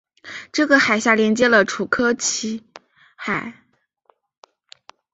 [0.51, 2.63] 这个海峡连接了楚科奇
[3.15, 3.53] 海。